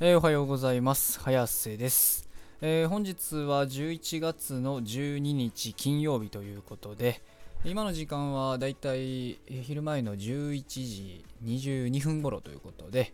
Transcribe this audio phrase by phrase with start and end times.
[0.00, 1.18] えーおはようございます。
[1.18, 2.28] 早瀬です、
[2.60, 7.20] えー本日は11月の12日金曜日ということで、
[7.64, 13.12] 今の時間はだいたい昼前の11時22分頃ということで、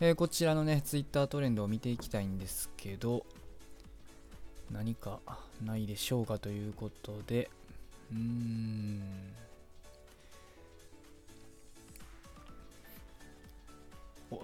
[0.00, 3.24] えーこちらのね、ツイッタートレンドを見ていきたいんですけど、
[4.72, 5.20] 何か
[5.64, 7.48] ないでしょうかということで、
[8.10, 9.02] うーん。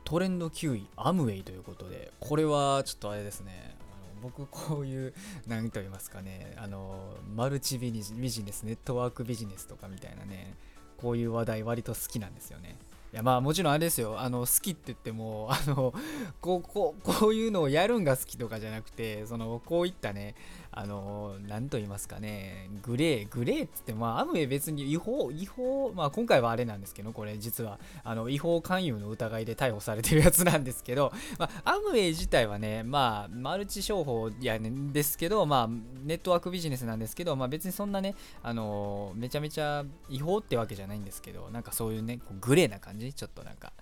[0.05, 5.15] トレンド9位アムウェイということでこれはちょっとあれですねあの僕こういう
[5.47, 10.55] 何と言いますかねあのマルチビジビジネスネットワークビジネスとかみたいなね
[10.98, 12.77] こういう話題割と好きなんですよね。
[13.12, 14.21] いやまあもちろんあれですよ。
[14.21, 15.93] あの好きって言ってもあの
[16.41, 20.37] こうこうこういうのをやるんが好きとかじゃなくてそのこういったね
[20.73, 35.69] あの何と言いますかねグレーグレーっつってまあアムウェイ別に違法違法まあ今回はあれなんですけどこれ実はあの違法勧誘の疑いで逮捕されてるやつなんですけど、まあ、アムウェイ自体はねまあマルチ商法やねんですけどまあ
[36.05, 43.12] ネットワークビジネスなんですけどまあ別にそんなねあのめちゃめちゃ違法ってわけじゃないんですけどなんかそういうねこうグレーな感じ？
[43.12, 43.73] ちょっとなんか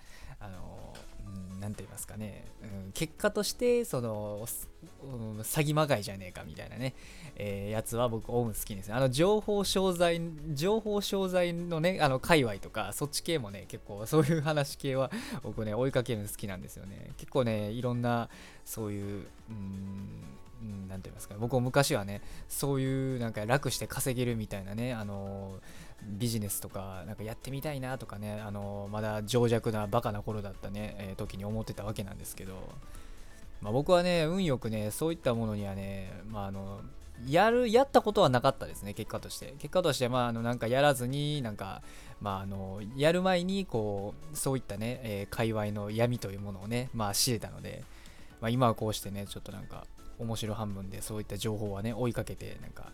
[0.40, 0.98] あのう
[1.58, 4.46] んなんて言いますかね、うん、結果としてその、
[5.02, 6.94] うん詐欺まがいじゃねえかみたいなね、
[7.36, 10.20] えーやつは僕オウム好きですねあの情報商材
[10.54, 15.10] 情報商材のねあの界隈とかそっち系もね結構そういう話系は
[15.42, 17.10] 僕ね追いかけるの好きなんですよね。
[17.16, 18.28] 結構ねいろんな
[18.64, 20.38] そういううん
[20.88, 25.60] なんて言いますか僕も昔はねそういうなんか楽して稼げるみたいなねあの
[26.02, 32.54] ビジネスとかなんかやってみたいなとかねあのまだ情弱なバカな頃だったね、えー時に思ってたわけなんですけど、
[33.60, 36.80] まあ、僕はね運よくねそういったものにはね、まあ、あの
[37.26, 39.54] やるやったことはなかったですね結果として。
[39.58, 41.82] 結果としてまああのなんかやらずになんか
[42.20, 47.82] まああのやる前にこうそういったね、えー界隈の闇というものをねまあ知れたので、
[48.40, 49.86] まあ、今はこうしてねちょっとなんか
[50.18, 52.92] 面白半分でそういった情報はね追いかけてなんか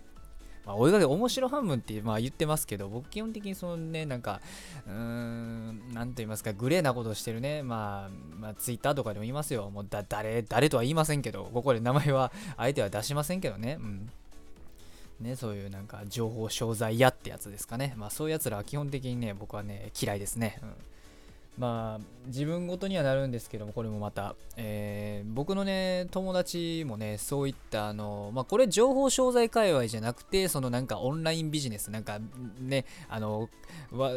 [0.67, 4.41] まあ、追いかけ面白半分ってまあ言ってますけど僕基本的にそのねなんか
[4.87, 14.11] うーんなんと言いますかグレーなことしてるねまあ、まあ、ツイッターとかでも言いますよもうだ誰誰とは言いませんけどここで名前は相手は出しませんけどねうん
[15.21, 17.95] ね、そういうなんか情報商材屋ってやつですかね。
[17.97, 20.59] まあそういうやつらは基本的にね、僕はね、嫌いですね。
[20.61, 20.75] うん
[21.59, 32.19] まあ自分ごとにはなるんですけどもこれもまた、えー僕のね友達もねそういったあのまあこれ情報商材界隈じゃなくてそのなんかオンラインビジネスなんか
[32.61, 33.49] ねあの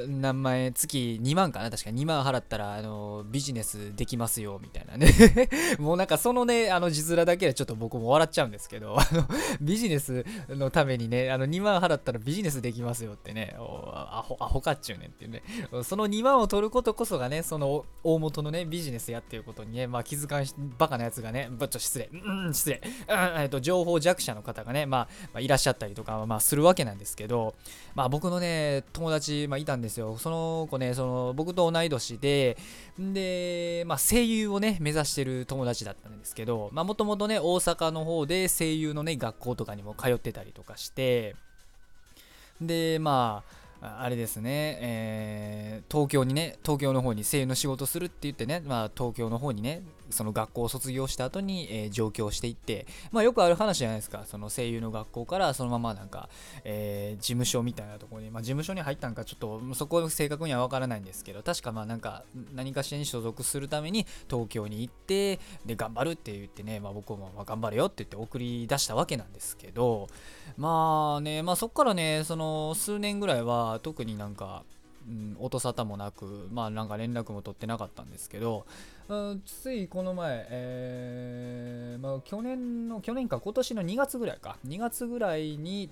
[0.07, 1.89] 何万円月2万かな確か。
[1.89, 5.11] 2万払ったらあのビジネスできますよみたいなね。
[5.79, 9.27] もうなんかそのねあの字面だけでちょっと僕も笑っちゃうんですけどあの
[9.61, 13.55] ビジネスのためにねあの2万払ったらビジネスできますよってね。
[13.59, 15.43] おアホアホかっちゅうねんっていうね。
[15.83, 27.55] その2万を取ることこそがね、その大元のね、ビジネスやっていうことにね、まあ気づかんし、バカなやつがね、ぶっちょ失礼、うん、失礼、うん、えっと、情報弱者の方がね、まあ、まあ、いらっしゃったりとか、まあ、するわけなんですけど、
[27.95, 30.17] まあ僕のね、友達、まあいたんですよ。
[30.17, 32.57] その子ね、その、僕と同い年で、
[32.99, 41.35] で、まあ声優をね、目指してる友達だったんですけど、まあもともとね、大阪の方で声優のね、学校とかにも通ってたりとかして、
[42.61, 56.29] で、まあ、あれですね、えー東京にね、東京の方に声優の仕事するって言ってね、まあ、東京の方にね、その学校を卒業した後に、えー上京していって、まあ、よくある話じゃないですか、その声優の学校からそのままなんか、
[56.63, 62.23] えー事務所みたいなところに、まあ、事務所に入ったんか、ちょっとそこ正確には分からないんですけど、確かまあなんか、
[62.53, 70.07] 何かしらに所属するために東京に行って、で、頑張るって言ってね、まあ、僕もま頑張れよって言って送り出したわけなんですけど、
[70.57, 74.63] まあね、まあそっからね、その数年ぐらいは特になんか、
[75.07, 78.65] うん、音沙汰もなく、まあなんか連絡も取ってなかったんですけど、
[79.45, 85.89] ついこの前、えーまあ去年の、去年か今年の2月ぐらいか、2月ぐらいに、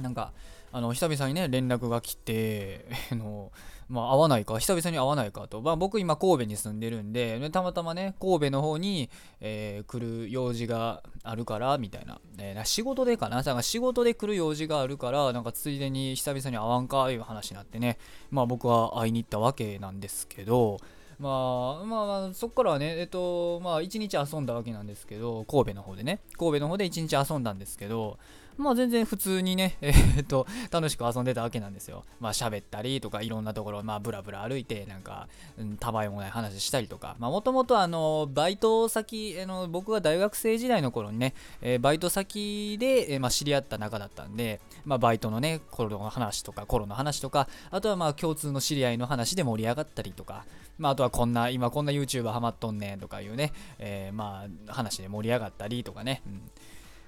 [0.00, 0.32] なんか、
[0.72, 3.52] あの、久々にね、連絡が来て、 あの、
[3.90, 5.60] まあ、会わないか、久々に会わないかと。
[5.60, 12.18] まあ、僕今神戸に住んでるんで、たまたまね、神戸の方に、えー来る用事があるから、みたいな。
[12.38, 17.98] えー仕事でかななんか仕事で来る用事があるから、なんかついでに久々に会わんか、いう話になってね、
[18.30, 20.78] まあ僕は会いに行ったわけなんですけど、
[21.22, 28.18] まあ、まあ、そこからはね、えっと、まあ、一日遊んだわけなんですけど、神戸の方でね、神戸の方で一日遊んだんですけど、
[28.56, 32.04] まあ全然普通にね、 えー、っと、楽しく遊んでたわけなんですよ。
[32.20, 35.28] まあ喋ったりとか、いろんなところ、まあブラブラ歩いて、なんか、
[35.58, 50.44] うん、たわいもない話したりとか、まあもともとあの、バイト先、あの僕が大学生時代の頃にね、えー、バイト先で、えー、まあ、知り合った仲だったんで、まあバイトのね、頃の話とか、頃の話とか、あとはまあ共通の知り合いの話で盛り上がったりとか、
[50.78, 56.42] まああとはこんな、今こんな YouTuber ハマっとんねんとかいうね、えー、まあ話で盛り上がったりとかね、うん。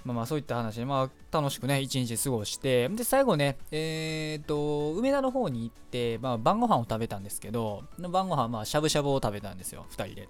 [0.04, 10.28] まあまあそういった話で、まあ楽しくね、一日過ごして、で、最後ね、えっ、と、梅田の方に行って、まあ晩ご飯を食べたんですけど、晩ご飯まあしゃぶしゃぶを食べたんですよ、2人で。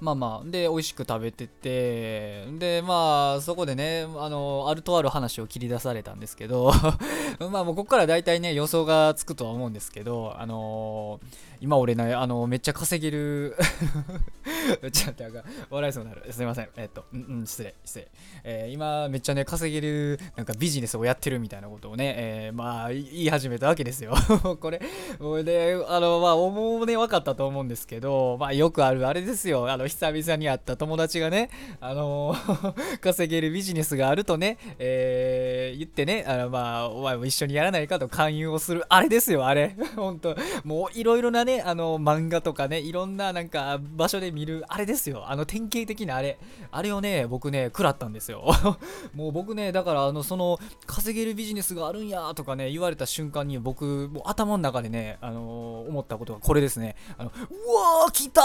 [0.00, 6.72] まあまあ、で、美味しく食べてて、で、まあ、そこでね、あの、あるとある話を切り出されたんですけど
[7.50, 13.56] まあもうここから大体ね、予想がつくとは思うんですけど、あのー今俺ね、あの、めっちゃ稼げる
[14.92, 16.32] ちょっとなんか、笑いそうになる。
[16.32, 16.68] すいません。
[16.76, 18.08] えっと、うん、うん、失礼、失礼。
[18.44, 24.14] えー、今、めっちゃね、稼げる、なんかビジネスをやってるみたいなことをね、えー、まあ、言い始めたわけですよ。
[24.60, 24.80] これ、
[25.18, 29.70] これで、あの、まあ、思うね、分かったと思うんですけど、まあ、よくあるあれですよ。
[29.70, 31.50] あの、久々に会った友達がね、
[31.80, 32.34] あの
[33.00, 39.76] 稼げるビジネスがあるとね、えー、言ってね、あの、まあ、お前も一緒にやらないかと勧誘をする、あれですよ、あれ。
[39.96, 45.24] 本当もう、いろいろなね、あの、漫画とかね、いろんななんか場所で見る、あれですよ。
[45.28, 46.38] あの典型的なあれ。
[46.70, 48.44] あれをね、僕ね、食らったんですよ。
[49.14, 56.96] もう僕ね、だからあの、その、稼げるビジネスがあるんやとかね、言われた瞬間に僕、もう頭の中でね、あのー、思ったことがこれですね。
[57.18, 57.42] あの、う
[58.02, 58.40] わー来た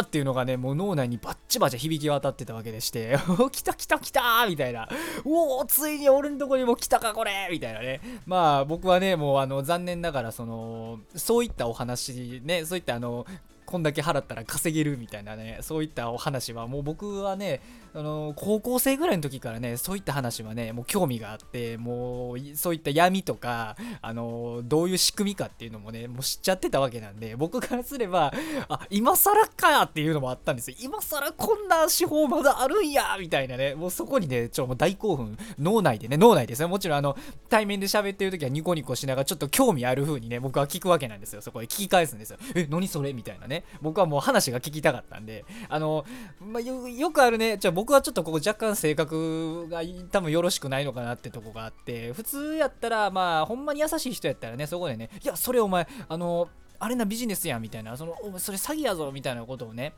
[0.00, 3.16] ーっていうのがね、もう脳内にバッチバチ響き渡ってたわけでして、
[3.50, 4.88] 来た来た来たーみたいな。
[5.24, 8.00] おおついに俺のとこにも来たかこれみたいなね。
[8.26, 13.26] まあ僕はね、もうあの、残念ながら、その、そういったお話ね、そういったあの、
[13.74, 17.60] こんだけ払ったら稼げるみたいなね、そういったお話はもう僕はね、
[17.92, 28.32] あの高校生ぐらいの時からねそういった話はねもう興味があってもうそういった闇とかあのどういう仕組みかっていうのもねもう知っちゃってたわけなんで僕からすれば
[28.68, 30.76] あ今更かっていうのもあったんですよ。
[30.80, 35.38] 今更こんな手法まだあるんやみたいなねもうそこにねちょもう大興奮。
[35.60, 37.16] 脳内でね脳内ですねもちろんあの
[37.48, 41.42] 対面で喋ってる時はニコニコしながらちょっと興味ある風にね僕は聞くわけなんですよ。
[41.42, 42.38] そこで聞き返すんですよ。
[42.56, 43.63] え何それみたいなね。
[43.82, 46.04] 僕はもう話が聞きたかったんであの、
[46.40, 59.94] まあ、よくあるねじゃ僕はちょっとここ若干性格が多分よろしくないのかなってとこがあって普通やったらまあほんまに優しい人やったらねそこでねいやそれお前あのあれなビジネスやんみたいなそのそれ詐欺やぞみたいなことをね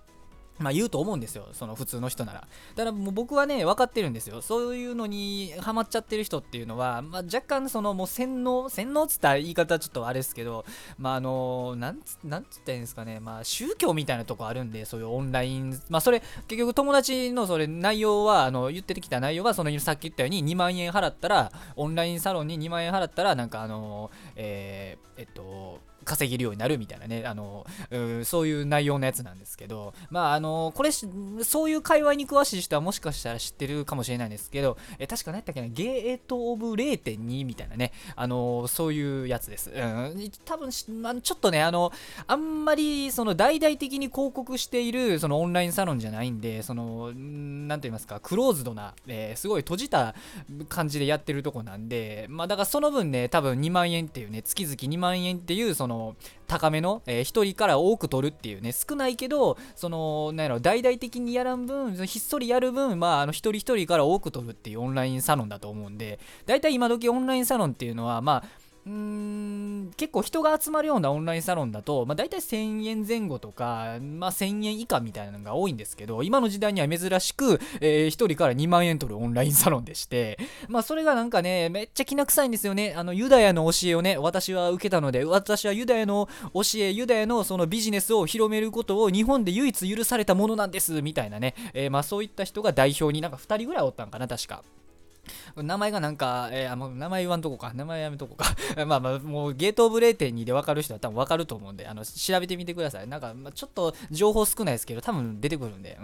[0.58, 2.41] まあ言うと思うんですよ、その普通の人なら。
[2.75, 4.43] だからもう僕はね、分かってるんですよ。
[4.43, 10.64] そういうのにハマっちゃってる人っていうのは、まあ、若干そのもう洗脳、洗脳っつった言い方ちょっとあれですけど、
[10.99, 39.70] まああの、なんつ、なんつったらいいんですかね、まあ宗教みたいなとこあるんで、そういうオンライン、まあそれ、結局友達のそれ内容は、あの、言ってきた内容は、そのさっき言ったように2万円払ったら、オンラインサロンに2万円払ったら、なんかあの、えー、えっと、稼げるようになるみたいなね、あの、うそういう内容のやつなんですけど、まあ、あの、これ、そういう界隈に詳しい人はもしかしたら知ってるかもしれないんですけど、え確か何やったっけな、ゲートオブ0.2みたいなね、あの、そういうやつです。
[39.70, 40.70] うん、多分、
[41.03, 41.93] まあ、ちょっとね、あの、
[42.26, 50.14] あんまり、その、大々的に広告している、その、オンラインサロンじゃないんで、その、なんて言いますか、クローズドな、えー、すごい閉じた
[50.69, 56.16] 感じでやってるとこなんで、まあ、だからその分ね、多分2万円っていうね、月々2万円っていう、その、の
[56.46, 82.94] 高めの、えー、1人から多く取るっていうね少ないけどそのなんやろ大々的にやらん分ひっそりやる分まああの一人一人から多く取るっていうオンラインサロンだと思うんで大体今時オンラインサロンっていうのはまあうーん結構人が集まるようなオンラインサロンだと、まあ、大体1000円前後とか、まあ、1000円以下みたいなのが多いんですけど今の時代には珍しく、えー、1人から2万円取るオンラインサロンでしてまあそれがなんかねめっちゃきな臭いんですよね。
[82.96, 94.63] あのユダヤの教えをね私は受けたので私はユダヤの教えユダヤのそのビジネスを広めることを日本で唯一許されたものなんですみたいなね、えー、まあそういった人が代表になんか2人ぐらいおったんかな確か。
[95.63, 97.72] 名前がなんか、えー、あもう名前言わんとこか。
[97.75, 98.55] 名前やめとこか。
[98.86, 103.08] まあまあ、もうゲートオブ0.2で分かる人は多分分かると思うんで、あの調べてみてください。
[103.08, 105.98] なんか、まあ、ちょっと情報少ないですけど、多分出てくるんで、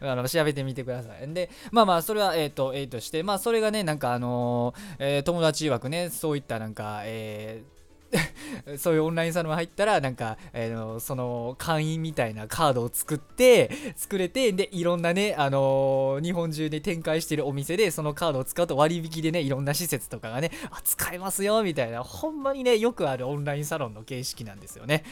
[0.00, 1.32] うん、 あの調べてみてください。
[1.32, 7.81] で、まあまあ、それは、えっ、ー、と、えー、として、まあ、それがね、なんかあのー、え、友達曰くね、そういったなんか、えー、
[8.78, 25.04] そういうオンラインサロン入ったらなんか、えー、その会員みたいなカードを作って作れてでいろんなね、あのー、日本中で展開してるお店でそのカードを使うと割引でねいろんな施設とかがねあ使えますよみたいなほんまにねよくあるオンラインサロンの形式なんですよね。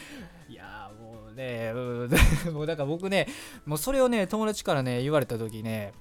[0.49, 1.73] いやもうね
[2.53, 3.27] もうだから僕ね
[3.65, 5.93] もうそれをね友達からね言われた時ね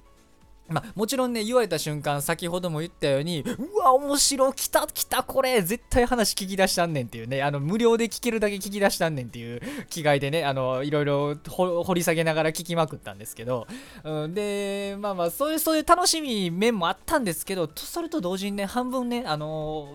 [0.70, 13.66] まあ、もちろんね、言われた瞬間、先ほども言ったように、うわ、面白、来た、来た、これ、絶対話聞き出したんねんっていうね、あの、無料で聞けるだけ聞き出したんねんっていう気概でね、あの、いろいろ掘り下げながら聞きまくったんですけど、
[14.04, 19.88] うん、で、まあまあ、そういう、そういう楽しみ面もあったんですけど、とそれと同時にね、半分ね、あの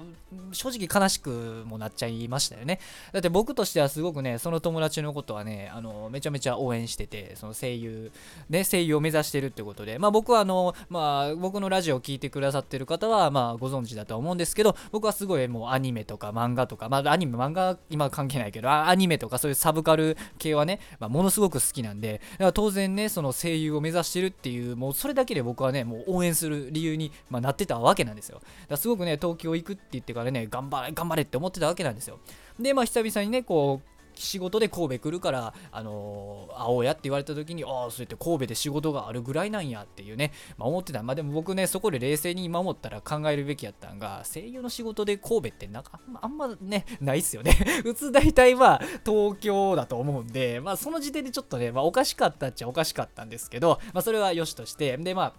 [0.52, 2.80] 正直悲しくもなっちゃいましたよね。
[3.12, 8.12] だって僕としてはすごくね、その友達のことはね、あのめちゃめちゃ応援してて、その声優、
[8.50, 28.42] ね、声優を目指してるってことで、まあ僕はあの、まあ、僕のラジオを聴いてくださってる方は、まあ、ご存知だと思うんですけど、僕はすごいもうアニメとか漫画とか、まあ、アニメ、漫画今関係ないけど、アニメとかそういうサブカル系はね、まあ、ものすごく好きなんで、だから当然ね、その声優を目指してるっていう、もうそれだけで僕はね、もう応援する理由に、まあ、なってたわけなんですよ。
[28.68, 32.20] だすごくね、東京行くって言ってからね、頑張れ、頑張れって思ってたわけなんですよ。
[32.60, 41.04] で、まあ、久々にね、こう、仕事で神戸来るから、あのー、会おうやって言われた時に、ああ、そうやって神戸で仕事があるぐらいなんやっていうね、まあ、思ってた。
[41.04, 47.52] まあでも僕ね、そこで冷静に今思ったら考えるべきやったんが、声優の仕事で神戸ってなんかあんまね、ないっすよね。
[47.84, 55.34] 普通大体は東京だと思うんで、まあその時点でちょっとね、まあおかしかったっちゃおかしかったんですけど、まあそれは良しとして、でまあ、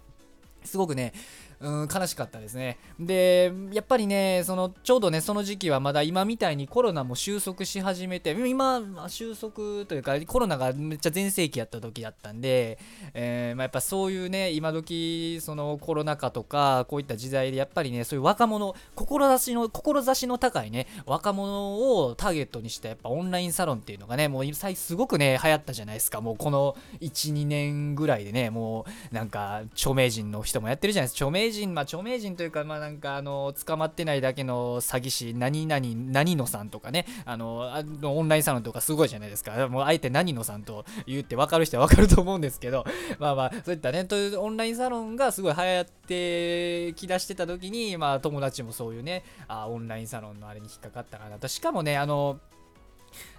[0.64, 1.12] すごくね、
[1.60, 2.78] うん、悲しかったですね。
[2.98, 12.78] で、やっぱりね、そのちょうどね、その時期はまだ今みたいにコロナも収束し始めて、今、収束というか、コロナがめっちゃ全盛期やった時だったんで、
[13.14, 24.44] えー、まあ、やっぱそういうね、今時そのコロナ禍とか、こういった時代で、やっぱりね、そういう若者、志の、志の高いね、若者をターゲットにしたやっぱオンラインサロンっていうのがね、もう
[24.74, 26.20] すごくね、流行ったじゃないですか。
[26.20, 31.26] もうこの1、2年ぐらいでね、もうなんか著名人の人もやってるじゃないですか。
[31.26, 35.80] 著名名人、まあ著名人というか、まあなんかあの、捕まってないだけの詐欺師、何々、
[36.12, 37.70] 何野さんとかね、あの、
[38.02, 39.68] オンラインサロンとかすごいじゃないですか。
[39.68, 42.84] もうあえて何野さんと言って分かる人は分かると思うんですけど、
[43.18, 51.48] まあまあ、そういったね、というオンラインサロンがすごい流行ってきだしてた時に、まあ友達もそういうね、あオンラインサロンのあれに引っかかったかなと。
[51.48, 52.40] しかもね、あの、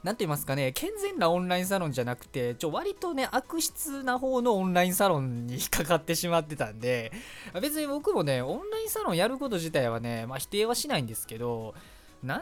[0.03, 7.11] 何て言いますかね、健全なオンラインサロンじゃなくて、ちょ、割とね、悪質な方のオンラインサロンに引っかかってしまってたんで、
[7.61, 11.75] 別に僕もね、オンラインサロンやること自体はね、まあ、否定はしないんですけど、
[12.23, 12.41] なん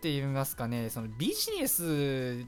[0.00, 2.44] て言いますかね、そのビジネス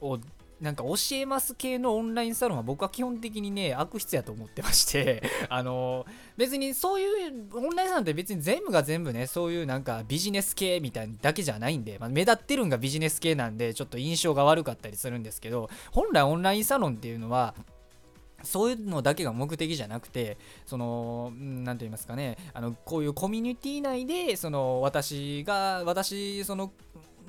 [0.00, 0.18] を
[0.62, 17.56] なんか教えます系のオンラインサロンは僕は基本的にね、悪質やと思ってまして あの、別にそういうオンラインサロンって別に全部が全部ね、そういうなんかビジネス系みたいなだけじゃないんで、まあ、目立ってるんがビジネス系なんで、ちょっと印象が悪かったりするんですけど、本来オンラインサロンっていうのは、
[18.44, 26.72] そういうのだけが目的じゃなくて、その、なんて言いますかね、あの、こういうコミュニティ内で、その、私が、私、その、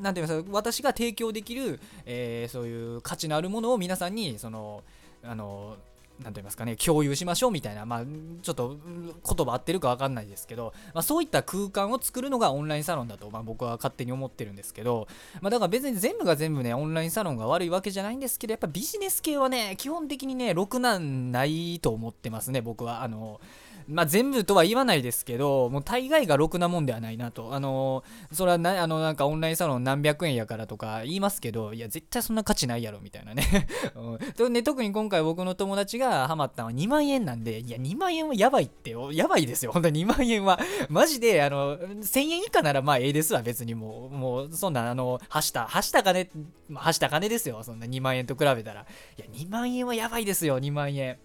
[0.01, 4.83] なんて言いますか私が提供できる、えー、そういう価値のあるものを皆さんにその
[5.23, 5.77] あの
[6.21, 8.03] なんと言いますかね、共有しましょうみたいな、まあ、
[8.41, 15.07] ちょっと言葉合ってるか分かんないですけど、まあ、そういった空間を作るのがオンラインサロンだと、まあ、僕は勝手に思ってるんですけど、
[15.41, 23.03] まあ、だから別に全部が全部ね、オンラインサロンが悪いわけじゃないんですけど、やっぱビジネス系はね、基本的にね、ろくなんないと思ってますね、僕は。
[23.03, 23.41] あの
[23.88, 27.54] まあ、全部とは言わないですけど、もう大概がろくなもんではないなと。
[27.54, 33.68] あのー、それはな、あの、なんかオンラインサロン何百円やからとか言いますけど、いや、絶対そんな価値ないやろ、みたいなね。
[33.96, 39.72] うん、で特に今回僕の友達がハマったのは2万円なんで、いや、2万円はやばいって、やばいですよ。
[39.72, 40.60] 本当に2万円は。
[40.90, 44.16] マジで、あの、1000円以下ならまあええですわ、別にもう。
[44.16, 46.30] もう、そんな、あの、はした、はした金、
[46.74, 48.82] はした金ですよ、そんな2万円と比べたら。
[48.82, 51.18] いや、2万円はやばいですよ、2万円。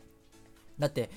[0.79, 1.11] だって、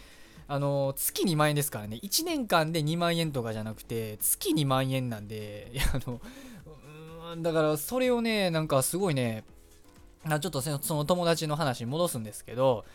[0.48, 2.00] あの月2万円ですからね。
[2.04, 9.44] 1年間で2万円とかじゃなくて月2万円なんであのだからそれをねなんかすごいね
[10.28, 12.86] ちょっとその友達の話に戻すんですけど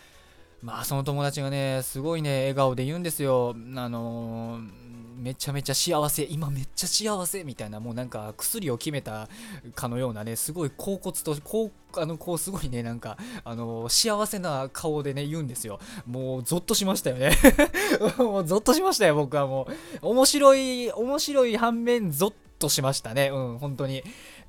[0.62, 3.54] まあその友達がねすごいね笑顔で言うんですよ。
[3.76, 4.85] あのー
[5.16, 9.28] めちゃめちゃ幸せ今めっちゃ幸せみたいなもうなんか薬を決めた
[9.74, 15.80] かのようなねすごい恍惚とこうあのこうすごいねなんかあの幸せな顔でね言うんですよ。
[16.06, 17.30] もうゾッとしましたよね。
[18.18, 19.66] もうゾッとしましたよ僕はも
[20.02, 20.08] う。
[20.08, 23.30] 面白い面白い反面ゾッとしましたね。
[23.32, 24.02] うん本当に。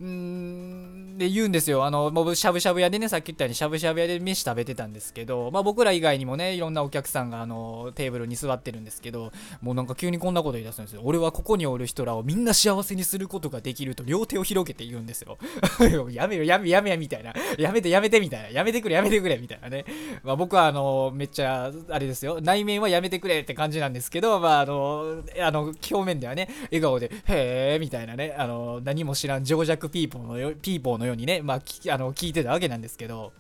[0.04, 1.86] んで言うんですよ。
[1.86, 11.02] あの、もうしゃぶしゃぶ屋でね、さっき言ったようにしゃぶしゃぶ屋で飯食べてたんですけど、まあ僕ら以外にもね、いろんなお客さんがあの、テーブルに座ってるんですけど、もうなんか急にこんなこと言い出すんですよ。
[11.04, 15.38] 俺はここにおる人らをみんな幸せにすることができると両手を広げて言うんですよ。
[16.12, 17.34] やめよ、やめ、やめや、みたいな。
[17.58, 18.50] やめて、やめて、みたいな。
[18.50, 19.86] やめてくれ、やめてくれ、みたいなね。
[20.24, 22.40] まあ僕はあの、めっちゃ、あれですよ。
[22.42, 33.32] 内面はやめてくれって感じなんですけど、まああの、あの、表面ではね、笑顔で、へー、みたいなね、あの、何も知らん情弱ピーポーのよピーポーのようにね、まあ、あの聞いてたわけなんですけど、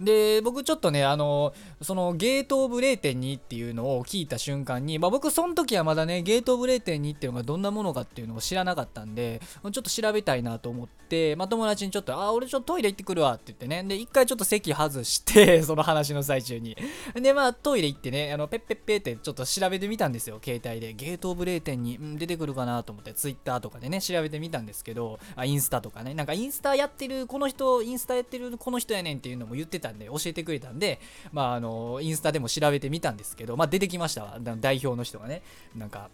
[0.00, 16.76] で僕ちょっとねあのそのゲートオブ0.2っていうのを聞いた瞬間に、まあ、僕その時はまだねゲートオブ0.2っていうのがどんなものかっていうのを知らなかったんでちょっと調べたいなと思って、まあ、友達にちょっと「あ俺ちょっとトイレ行ってくるわ」って言ってねで一回ちょっと席外して その話の最中に。
[17.14, 20.92] でまあトイレ行ってねあのペッペッペってちょっと調べてみたんですよ携帯で。
[20.94, 26.14] ゲートオブ0.2、うん、出てくるかなと思ってツイッターとかでね調べてみたんですけどあインスタとかね。
[26.14, 30.98] なんかインスタやってるこの人インスタやってるこの人やねんっていうのも言ってたんで教えてくれたんで、
[31.32, 34.38] まあ、あのインスタでも調べてみたんですけど、まあ、出てきましたわ。
[34.40, 35.42] 代表の人がね。
[35.76, 36.10] なんか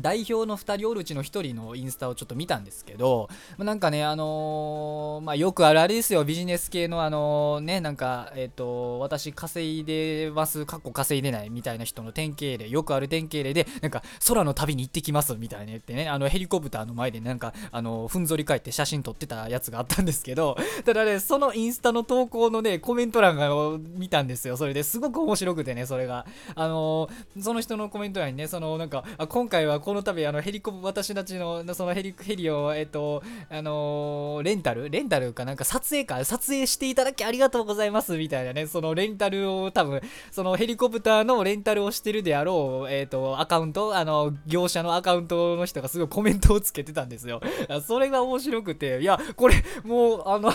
[0.00, 3.28] 代表の2人おるうちの1人のインスタをちょっと見たんですけど、
[3.58, 23.48] なんかね、あのー、まあ、よくあるあれですよ、ビジネス系の、あの、ね、なんか、えっ、ー、と、私稼いでます、過去稼いでないみたいな人の典型例、よくある典型例で、なんか、空の旅に行ってきますみたいな言ってね、あの、ヘリコプターの前で、なんか、あの、ふんぞり返って写真撮ってたやつがあったんですけど、 ただね、そのインスタの投稿のね、コメント欄が
[23.96, 26.26] 見たんですよ、それですごく面白くてね、それが。
[26.54, 27.08] あの
[27.40, 34.90] その人のコメント欄にね、その、なんか、あ今回はこの度あのヘリコプ私たちのそのヘリヘリをえっとあのー、レンタル？
[34.90, 36.22] レンタルかなんか撮影か？
[36.26, 43.96] 撮影していただきありがとうございますみたいなねそのレンタルを多分そのヘリコプターのレンタルをしてるであろうえっとアカウント？
[43.96, 47.40] あの業者のアカウントの人がすごいコメントをつけてたんですよ。
[47.86, 49.54] それが面白くていやこれ
[49.84, 50.52] もうあの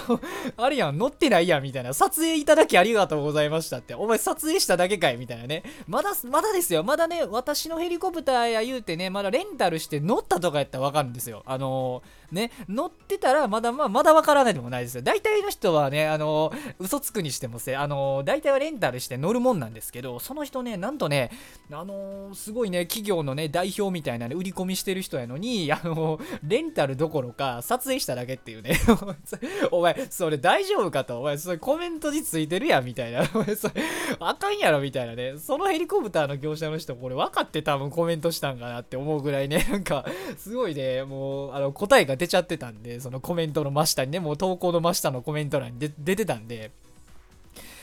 [0.58, 1.96] あれやん乗ってないやんみたいな。
[1.96, 3.96] 撮影いただきありがとうございましたって。
[3.96, 5.64] お前撮影しただけかいみたいなね。
[5.88, 6.84] まだまだですよ。
[6.84, 11.44] まだね私のヘリコプターや言うてねまだレンタルして乗ったとかやったらわかるんですよ。
[11.46, 15.02] あのー、ね、乗ってたらまだまあ、まだわからないでもないですよ。
[15.02, 21.32] 大体の人はね、あの、嘘つくにしてもせ、あの、大体はレンタルして乗るもんなんですけど、その人ね、なんとね、
[21.72, 28.78] あのすごいね、企業のね、代表みたいなね、売り込みしてる人やのに、あのレンタルどころか、撮影しただけっていうね。
[29.72, 31.20] お前、それ大丈夫かと。
[31.20, 33.22] お前、それコメントについてるやん、みたいな。
[33.34, 33.74] お前、それ、
[34.20, 35.38] あかんやろ、みたいなね。
[35.38, 40.06] そのヘリコプターの業者の人、これ分かって多分コメントしたんかなって思うぐらいね、なんか、
[40.38, 46.72] すごいね、もう、あの、答えが出出ちゃってたんで、そのコメントの真下にね、もう投稿の真下のコメント欄に出てたんで、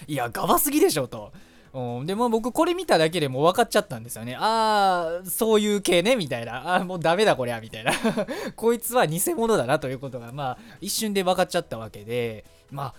[0.06, 1.32] いや、ガバすぎでしょ、と。
[1.72, 4.34] うん、でも僕これ見ただけでも分かっちゃったんですよね。
[4.34, 6.72] ああ、そういう系ね、みたいな。
[6.72, 7.92] ああ、もうダメだこりゃ、みたいな。
[8.56, 12.94] こいつは偽物だなということが、まあ、一瞬で分かっちゃったわけで、まあ、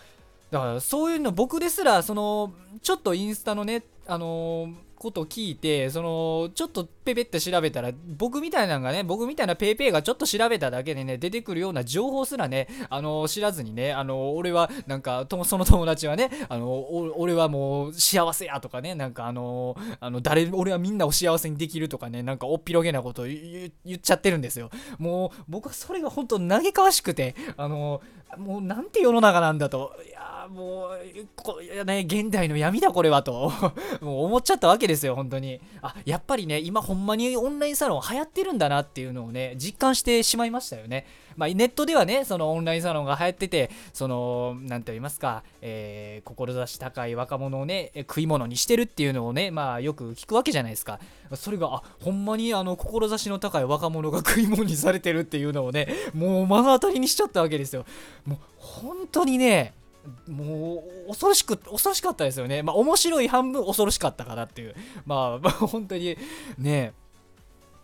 [0.52, 16.86] だからそういうの僕ですら、その、ちょっとインスタのね、あのーこと聞いて、その、ちょっとペペって調べたら、僕みたいなのがね、僕みたいな paypay がちょっと調べただけでね、出てくるような情報すらね、あの、知らずにね、あの、俺は、なんか、その友達はね、あの、
[17.18, 24.70] 俺はもう幸せやとかね、なんかあの、あの、誰、俺はみんなを幸せにできるとかね、なんかおっぴろげなこと言っちゃってるんですよ。
[25.00, 28.02] もう、僕はそれが本当嘆かわしくて、あの、
[28.38, 29.96] もうなんて世の中なんだと。
[30.08, 33.52] いやもう、こね、現代の闇だこれはと。
[34.02, 35.62] もう思っちゃったわけですよ、本当に。
[35.82, 41.06] あ、やっぱりね、今ほんまにオンラインサロン流行ってるんだなっていうのをね、実感してしまいましたよね。
[41.36, 51.00] まあ、ネットではね、そのオンラインサロンが流行ってて、その、なんて言いますか、えー、志高い若者をね、食い物にしてるっていうのをね、まあ、よく聞くわけじゃないですか。
[51.36, 57.86] それが、あ、ほんまにあの、志の高い若者が食い物にされてるっていうのをね、もう目の当たりにしちゃったわけですよ。
[58.26, 59.74] もう、本当にね、
[60.28, 62.64] もう恐ろしく恐ろしかったですよね。
[62.64, 64.76] まあ面白い半分恐ろしかったかなっていう。
[65.06, 66.18] まあ、まあ、本当に
[66.58, 66.94] ね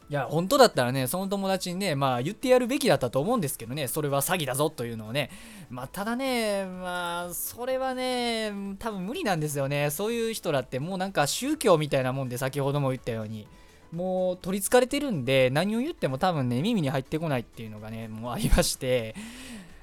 [0.10, 5.30] いや、本当だったらね、その友達にね、まあ言ってやるべきだったと思うんですけどね、それは詐欺だぞというのをね。
[5.70, 9.89] まあただね、まあそれはね、多分無理なんですよね。
[9.89, 13.48] そういう人だってもうなんか宗教みたいなもんで先ほども言ったように。
[13.91, 19.15] もう取りつかれてるんで何を言っても多分ね耳に入ってこないっていうのがねもうありまして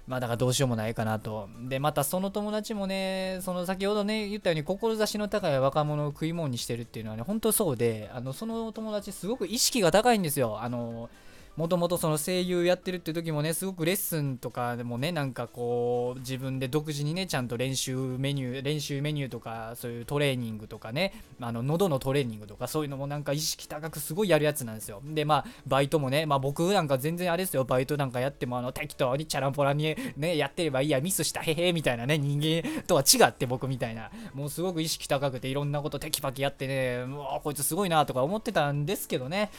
[0.07, 1.49] まあだからどうしようもないかなと。
[1.63, 10.61] で、またその友達もね、その先ほどね、言ったように志の高い若者を食い物にしてるっていうのはね、本当そうで、あの、その友達すごく意識が高いんですよ。
[10.61, 11.09] あの、
[11.57, 25.01] もともとその声優やってるって時もねすごくレッスンとかでもねなんかこう自分で独自にねちゃんと練習メニュー練習メニューとかそういうトレーニングとかねあの喉のトレーニングとかそういうのもなんか意識高くすごいやるやつなんですよ。
[25.05, 27.65] でまあバイトもねまあ僕なんか全然あれですよ。
[27.65, 34.11] バイトなんかやってもあの適当にチャランポラにねやってればいいやミスしたへへみたいなね人間とは違って僕みたいな。
[34.33, 39.53] もうすごく意識高くていろんなことテキパキやってねうわこいつすごいなとか思ってたんですけどね。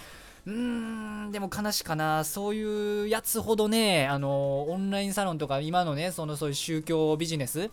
[0.45, 2.23] うーん、でも悲しかな。
[2.23, 7.71] そういうやつほどね、あの、オンラインサロンとか、今のね、そのそういう宗教ビジネス、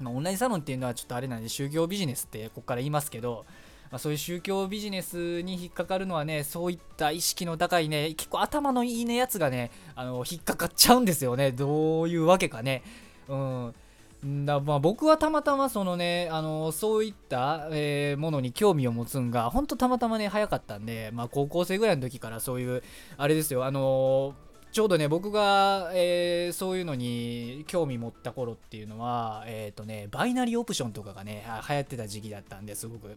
[0.00, 3.44] まあ、オンラインサロンっていうのはちょっとあれなんで、宗教ビジネスってここから言いますけど、
[3.90, 11.52] まあ、そういう宗教ビジネスに引っかかるのはね、そういった意識の高いね、結構頭のいいねやつがね、あの、引っかかっちゃうんですよね。
[11.52, 12.82] どういうわけかね。
[13.28, 13.74] うん。
[14.24, 22.82] だまあ僕はたまたまそのねあのそういった、え、ものに興味を持つんが本当たまたまね早かったんで、まあ、高校生ぐらいの時からそういう
[23.16, 24.34] あれですよあの
[24.72, 33.16] ちょうどね僕が、えー、そういうのに興味持った頃っていうのはえっ、ー、とねバイナリーオプションとかがね流行ってた時期だったんですごく。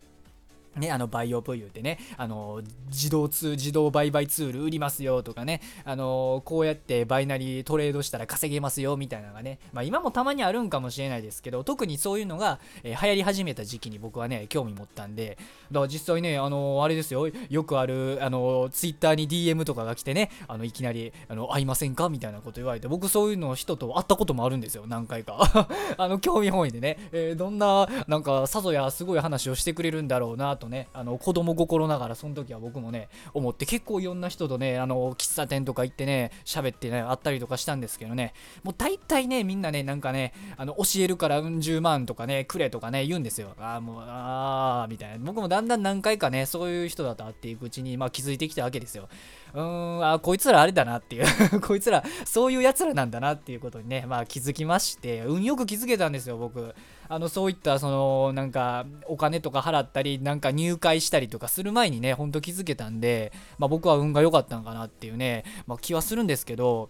[0.76, 15.38] ね、あのバイオプユーってね、あの自動ツ自動売買ツール売りますよとかね、あのこうやってバイナリートレードしたら稼げますよみたいなのがね、まあ、今もたまにあるんかもしれないですけど、特にそういうのが、えー、流行り始めた時期に僕はね、興味持ったんで、
[15.72, 25.68] だから実際ね、あのあれですよ、よくある、あのツイッターに DM とかが来てね、あのいきなり、あの会いませんかみたいなこと言われて、僕そういうの人と会ったこともあるんですよ、何回か。
[25.98, 38.34] あの興味本位でね、えー、どんな、なんかさぞやすごい話をしてくれるんだろうなととね、あの子供心ながらその時は僕もね思って結構いろんな人とねあの喫茶店とか行ってね喋ってね会ったりとかしたんですけどね。
[38.64, 43.54] もう大体ねみんなねなんかねあの教えるからうん十万とかねくれとかね言うんですよ。
[43.60, 45.18] ああもうああみたいな。
[45.20, 49.10] 僕もだんだん何回かねそういう人だと会っていくうちにまあ気づいてきたわけですよ。
[49.54, 49.62] うー
[50.00, 51.26] んあこいつらあれだなっていう。
[51.60, 56.74] こいつらそういうやつらなんだなっていうことにねまあ気づきまして運よく気づけたんですよ僕。
[57.10, 66.90] あのそういったそのなんかお金とか払ったりなんか入会したりとかする前にねほんと気づけたんで、まあ、僕は運が良かったんかなっていうね、まあ、気はするんですけど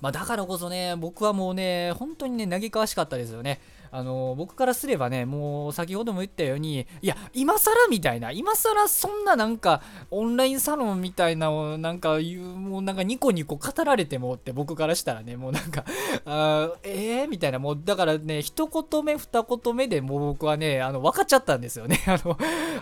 [0.00, 3.60] まあ、だからこそね僕はもうね本当にね嘆かわしかったですよね。
[3.94, 15.84] あの僕からすればねもう先ほども言ったようにいや今更みたいな今更そんななんかオンラインサロンみたいなのなんか言うもうなんかニコニコ語られてもって僕からしたらねもうなんか
[16.26, 22.02] あえー、みたいなもうだからね一言目二言目でもう僕はねあの分かっちゃったんですよね。
[22.08, 22.36] あの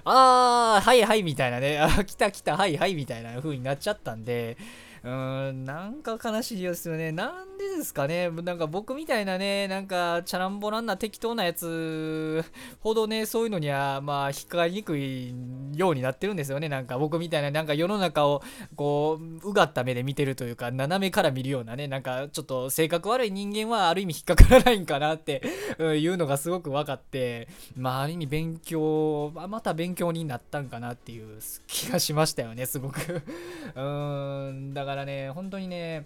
[0.06, 4.56] あーはいはいみたいなねあ来た来たはいはいみたいな風になっちゃったんで
[5.04, 7.12] うーん、なんか悲しいですよね。
[7.12, 8.30] なんでですかね。
[8.30, 12.44] なんか僕みたいなね、なんかチャランボランな適当なやつ
[12.80, 15.34] ほどね、そういうのには、まあ、引っかかりにくい
[15.74, 16.68] ようになってるんですよね。
[16.68, 18.42] なんか僕みたいな、なんか世の中を、
[18.76, 25.42] こう、うがった目で見てるというか、斜めから見るようなね、なんかちょっと性格悪い人間はある意味引っかからないんかなって
[25.80, 33.22] いうのがすごく分かって、まあ、ある意味勉強、また勉強になったんかなっていう気がしましたよね、すごく
[33.74, 36.04] うーん、だからからね、本当にね、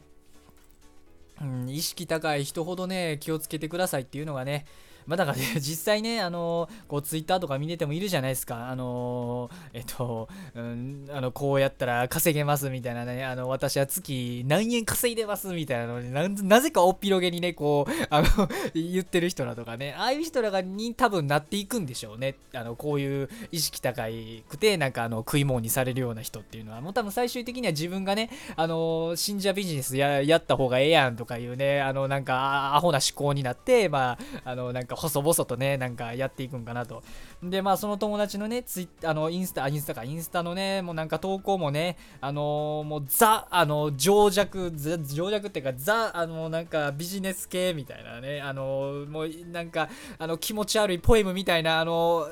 [1.40, 4.64] うん、意識高い人ほどね、気をつけてくださいっていうのがね、
[5.06, 8.68] まあだからね、 実際ね、あの、こうツイッターとか見ててもいるじゃないですか。
[8.68, 22.34] あの、えっと、うん、あの、こうやったら稼げますみたいなね、あの、私は月何円稼いでますみたいなのにな、なぜかおっぴろげにね、こう、 あの言ってる人らとかね、ああいう人らがに多分なっていくんでしょうね。
[22.52, 37.02] あの、こういう意識高いくて、なんかあの、食い物にされるような人っていうのは、もう多分最終的には自分がね、あの、信者ビジネスややった方がええやんとかいうね、あの、なんか、アホな思考になって、まあ、あの、なんか、細々とね、なんかやっていくんかなと。
[37.42, 52.26] で、まあ、その友達のね、ツイあの、インスタ、インスタか、インスタのね、もうなんか投稿もね、あのー、もうザ、あの、情弱、情弱っていうか、ザ、あの、なんかビジネス系みたいなね、あのー、もうなんか、あの、気持ち悪いポエムみたいな、あの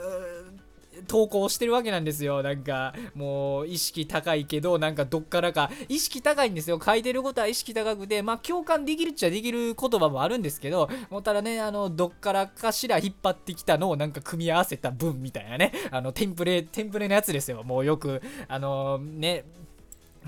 [1.06, 2.42] 投稿してるわけなんですよ。
[2.42, 6.80] なんか、もう、意識高いけど、なんかどっからか、意識高いんですよ。
[6.84, 17.62] 書いてることは意識高くて、まあ、共感できるっちゃできる言葉もあるんですけど、もうただね、あの、どっからかしら引っ張ってきたのをなんか組み合わせた文みたいなね、あの、テンプレ、テンプレのやつですよ。
[17.64, 19.44] もうよく、あの、ね、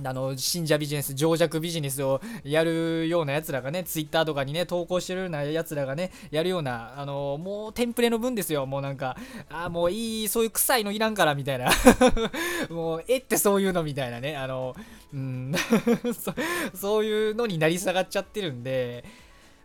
[0.05, 9.17] あの信者ビジネス、情弱ビジネスをやるような奴らがね、ツイッターとかにね、投稿してるような奴らがね、やるような、あのもうテンプレの分ですよ、もうなんか、
[9.49, 11.71] あもういい、そういう臭いのいらんからみたいな、
[12.71, 14.75] もう、えってそういうのみたいなね、あの、
[15.13, 15.55] うん。
[16.13, 16.35] そ、
[16.75, 19.05] そういうのになり下がっちゃってるんで、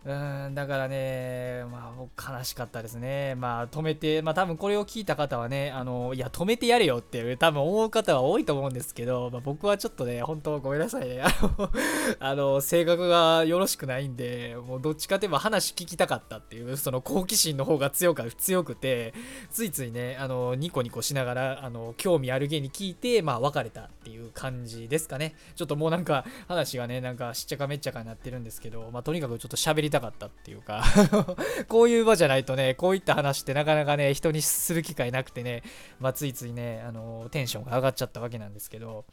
[0.04, 3.36] うんだからね、まあ、悲しかったですね。
[3.36, 11.22] まあ、止めて、まあ、多分これを聞いた方はね、あの、いや、止めてやれよっていう、多分思う方は多いと思うんですけど、まあ、僕はちょっとね、本当ごめんなさいね。
[11.22, 11.70] あの、
[12.20, 19.14] あの性格がよろしくないんで、もうどっちかといえば話聞きたかったっていう、その好奇心の方が強か強くて、
[19.52, 25.36] ついついね、あの、ニコニコしながら、あの、興味あるげに聞いて、まあ、別れたっていう感じですかね。
[25.56, 30.84] ちょっともうなんか、話がね、なんか、しっちゃかめっちゃかになってるんですけど、まあ、とにかくちょっと喋りたかったっていうか
[31.70, 35.64] こういう場じゃないとね、こういった話ってなかなかね、人にする機会なくてね、
[36.00, 39.06] まあ、ついついね、あのテンションが上がっちゃったわけなんですけど、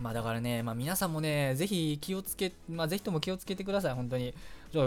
[0.00, 4.34] まあだからね、まあ皆さんもね、ぜひ気をつけ、まあぜひとも気をつけてください、本当に。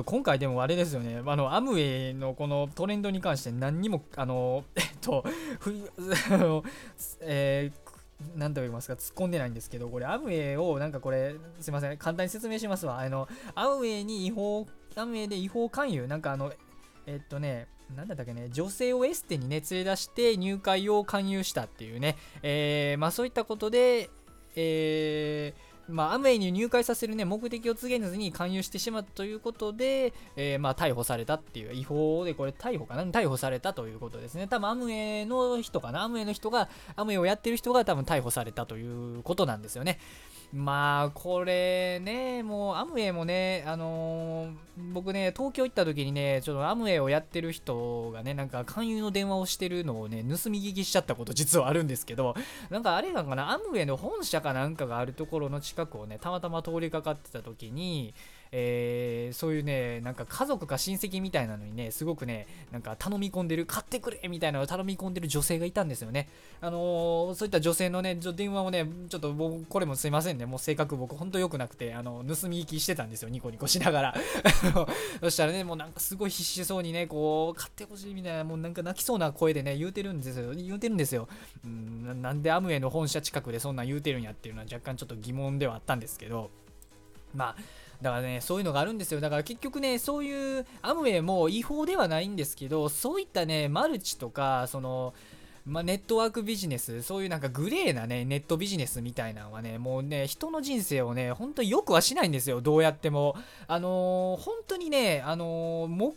[0.06, 5.24] 今回でもあれですよね、あの、アムウェイのこのトレンドに関して何にも、あの、 えっと、
[7.22, 7.38] え、
[8.36, 12.99] 何と言いますか突っ込んでないんですけどこれアムウェイをなんかこれすいません簡単に説明しますわ。
[12.99, 16.51] あのアムウェイに違法アムウェイで違法勧誘なんかあの
[17.05, 24.10] えっとねなんだったっけね、女性をエステにね、連れ出して入会を勧誘したっていうね、えー、まあそういったことで、
[24.55, 33.04] えー、まあ、アムウェイに入会させる、ね、目的を告げずに勧誘してしまったということで、えー、まあ、逮捕されたっていう、違法で、これ逮捕かな？
[33.06, 34.47] 逮捕されたということですね。
[34.47, 36.04] 多分アムウェイの人かな？
[36.04, 39.99] アムウェイの人が、アムウェイをやってる人が多分逮捕されたということなんですよね。
[40.51, 52.33] まあ、これね、もうアムウェイもね、あのー、僕ね、東京行った時にね、ちょっとアムウェイをやってる人がね、なんか勧誘の電話をしてるのをね、盗み聞きしちゃったこと実はあるんですけど、
[52.71, 58.15] なんかあれなんかな、アムウェイの本社かなんかがあるところの近くをね、たまたま通りかかってた時に、
[58.51, 66.27] えー、そういうね、なんか家族か親戚みたいなのにね、すごくね、なんか頼み込んでる、買ってくれみたいなのを頼み込んでる女性がいたんですよね。
[66.62, 74.15] あのー、そういった女性のね、電話をね、ちょっと僕、これもすいませんね、もう性格僕、ほんと良くなくて、あの、盗み聞きしてたんですよ、ニコニコしながら。
[75.21, 81.27] そしたらね、もうなんかすごい必死そうにね、こう、買ってほしいみたいな、もうなんか泣きそうな声でね、言うてるんですよ、言うてるんですよ。
[81.63, 86.49] うんなんでアムウェイの本社近くでそんなん言うてるんやっていうのは若干ちょっと疑問ではあったんですけど、
[87.35, 87.55] まあ、
[88.01, 89.19] だからね、そういうのがあるんですよ。
[89.19, 95.13] だから結局ね、そういう、アムウェイも違法ではないんですけど、そういったね、マルチとか、その、
[95.65, 103.35] まあ、ネットワークビジネス、そういうなんかグレーなね、ネットビジネスみたいなのはね、もうね、人の人生をね、本当によくはしないんですよ、どうやっても。
[103.67, 106.15] あのー、本当にね、あのー、も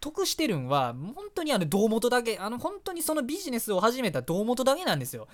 [0.00, 5.28] 得してるんは、本当にあの、胴元だけ、あの、本当にそのビジネスを始めた胴元だけなんですよ。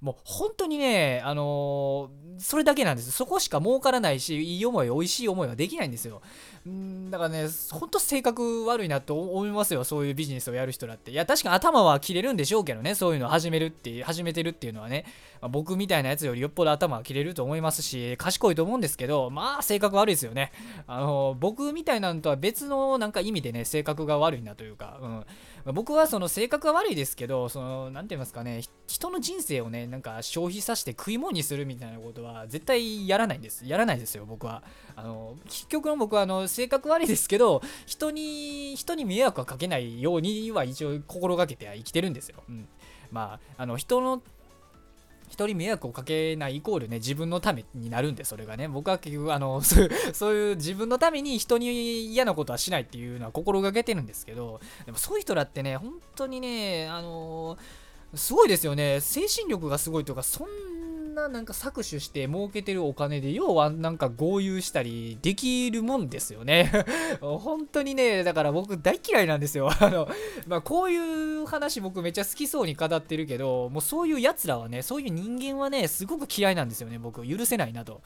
[0.00, 3.10] もう本当にね、あのー、それだけなんです。
[3.10, 6.22] そこしか儲からないし、いい思い、美味しい思いはできないんですよ。
[6.66, 11.10] んだからね、ほんと性格悪いなと思いますよ、そういうビジネスをやる人だって。
[11.10, 15.04] いや、確かに頭は切れるんでしょうけどね、そういうのを始めるって、始めてるっていうのはね、
[15.42, 20.52] まあ、僕みたいなやつよりよっぽど頭は切れると思いますし、賢いと思うんですけど、まあ、性格悪いですよね。
[20.86, 25.24] あのー、僕みたいなのとは別のなんか意味でね、性格が悪いなというか、うん。
[25.66, 33.66] 僕はその性格は悪いですけど、その、なて言いますかね、人の人生をね、なんか消費させて食い物にするみたいなことは絶対やらないんです。
[33.66, 34.62] やらないですよ、僕は。
[34.96, 42.42] あの、結局の僕はあの、性格悪いですけど、人に、人に迷惑はかけないようには一応心がけては生きてるんですよ。
[42.48, 42.68] うん。
[43.10, 44.22] まあ、あの、人の
[45.30, 48.68] 人に迷惑をかけないイコールね、自分のためになるんで、それがね。
[48.68, 57.56] 僕は結局、あの、 そういう自分のために人に嫌なことはしないっていうのは心がけてるんですけど、でもそういう人だってね、本当にね、あの
[58.14, 59.00] すごいですよね。
[59.00, 60.48] 精神力がすごいというか、そん
[61.14, 66.70] ななんか搾取して儲けてるお金で要はなんか豪遊したりできるもんですよね。
[67.20, 69.70] 本当にねだから僕大嫌いなんですよ。
[69.80, 70.08] あの
[70.46, 77.26] まあこういう話僕めっちゃ好きそうに語ってるけどもうそういうやつらはねそういう人間はねすごく嫌いなんですよね僕。
[77.26, 78.02] 許せないなと。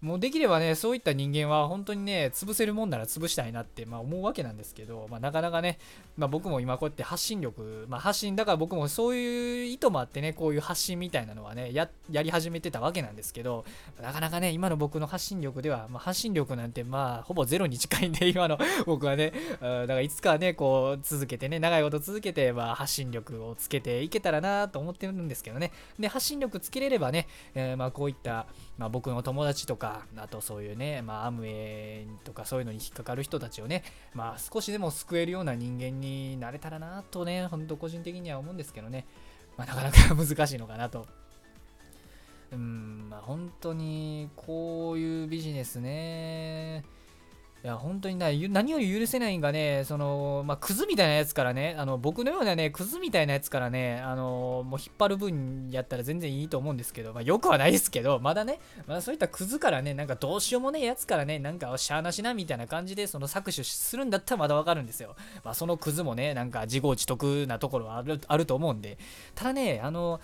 [0.00, 5.78] もうできればね、そういった人間は本当にね、潰せるもんなら潰したいなって、まあ、思うわけなんですけど、まあ、なかなかね、
[6.16, 13.64] まあ、僕も今こうやって発信力、まあ、発信、だから僕もそういう意図もあってね、こういう発信みたいなのはね、やり始めてたわけなんですけど、
[14.00, 25.72] なかなかね、今の僕の発信力では、まあ、発信力なんて、まあ、ほぼゼロに近いんで、 今の 僕はね、だからいつかはね、こう、続けてね、長いこと続けて、まあ、発信力をつけていけたらなと思ってるんですけどね。
[25.98, 28.46] で、発信力つけれればね、えー、まあ、こういった、
[28.78, 33.82] まあ、僕の友達とか、あとそういうね、まあ、アムウェイとかそういうのに引っかかる人たちをね、
[34.14, 39.06] まあ、少しでも救えるような人間になれたらなとね、ほんと個人的には思うんですけどね、
[39.56, 41.06] まあ、なかなか 難しいのかなと。
[42.52, 46.84] うん、まあ、本当にこういうビジネスね、
[47.66, 65.16] いや、本当にな、何より許せないんがね、その、まあ、クズみたいなやつからね、あの、僕のようなね、クズみたいなやつからね、あの、もう引っ張る分やったら全然いいと思うんですけど、まあ、よくはないですけど、まだね、まあ、そういったクズからね、なんかどうしようもねえやつからね、なんかしゃーなしなみたいな感じで、その搾取するんだったらまだわかるんですよ。
[65.42, 68.96] まあ、そのクズもね、なんか自業自得なところはあるあると思うんで、
[69.34, 70.20] ただね、あの、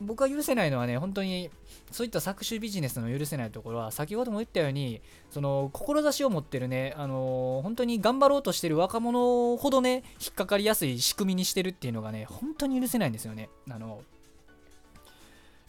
[0.00, 1.50] 僕が許せないのはね、本当に
[1.90, 5.00] そういった搾取ビジネスの許せないところは、先ほども言ったように、
[5.30, 13.50] その志を持ってるね、あの本当に頑張ろうとしてる若者ほどね、引っかかりやすい仕組みにしてるっていうのがね、本当に許せないんですよね。
[13.68, 14.02] あの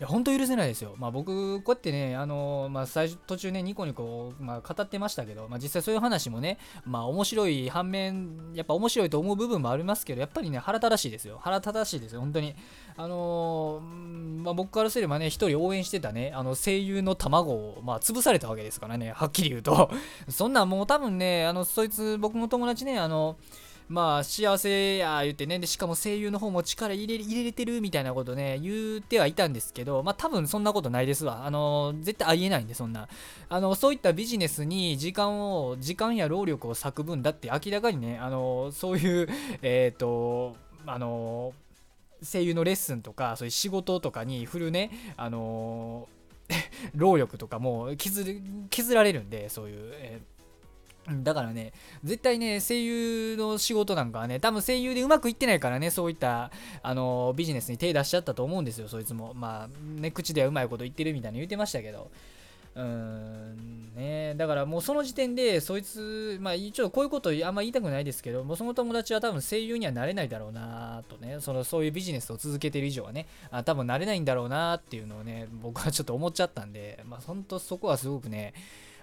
[0.02, 0.96] や、本当許せないですよ。
[0.98, 11.40] まあ僕、こうやってね、あのまあ最初、途中ね、ニコニコ、まあ語ってましたけど、まあ実際そういう話もね、まあ面白い反面、やっぱ面白いと思う部分もありますけど、やっぱりね、腹立たしいですよ。
[11.42, 12.56] 腹立たしいですよ、本当に。
[12.98, 13.82] あの
[14.44, 19.92] まあ僕からすればね、一人応援してたね、あの声優の卵を、まあ潰されたわけですからね、はっきり言うと。
[20.30, 23.38] そんなんもう多分ね、あの、そいつ、僕の友達ね、あの、
[23.92, 25.60] まあ幸せや言ってね。
[25.60, 31.46] でしかも声優の方も力入れ入れれてるみたいなことね言ってはいたんですけどまあ多分そんなことないですわ。
[31.46, 33.10] あの絶対ありえないんでそんな。
[33.50, 39.28] あのそういったビジネスに時間を時間や労力を割く分だって明らかにねあのそういう
[39.62, 41.54] えっ、とあの
[42.24, 46.08] 声優のレッスンとかそういう仕事とかに振るねあの
[46.96, 50.31] 労力とかも削削られるんでそういう、えー
[51.24, 59.34] だからね、絶対ね、声優の仕事なんかはね、多分声優でうまくいってないからね、そういった、あのビジネスに手出しちゃったと思うんですよ、そいつも。
[59.34, 62.10] まあ、ね、口ではうまいこと言ってるみたいに言ってましたけど。
[62.74, 78.54] うーん、ね、だからもうその時点で、そいつ、まあ、一応こういうことあんま言いたくないですけど、もうその友達は多分声優にはなれないだろうなとね、そのそういうビジネスを続けてる以上はね、あ多分なれないんだろうなっていうのをね、僕はちょっと思っちゃったんで、まあ、本当そこはすごくね、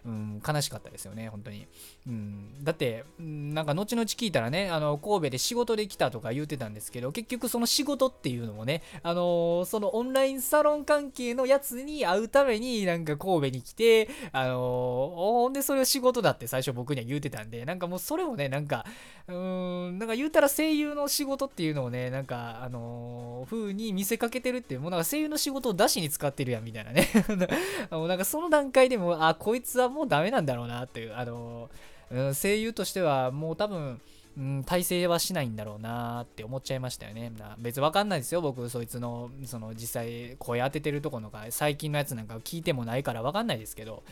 [0.06, 1.66] うん、悲しかったですよね、本当に。
[2.08, 18.86] うん、だって、なんか後々聞いたらね、あの神戸で仕事で来たとか言ってたんですけど、結局その仕事っていうのもね、あのー、そのオンラインサロン関係のやつに会うためになんか神戸に来て、あのー、ほんでそれを仕事だって最初僕には言うてたんで、なんかもうそれをね、なんか、
[19.26, 27.06] うーん、なんか言うたら声優の仕事っていうのをね、なんか、あのー、風に見せかけてるっていう、もうなんか声優の仕事を出しに使ってるやんみたいなね。
[27.92, 34.00] もうなんかその段階でも、あ、こいつはもうダメなんだろうなっていう、あのー、うん声優としてはもう多分、
[34.36, 37.32] うん、体制はしないんだろうなって思っちゃいましたよね。
[37.58, 44.02] 別わかんないですよ、僕、そいつの、その実際声当ててるとこのか、最近のやつなんか聞いてもないからわかんないですけど、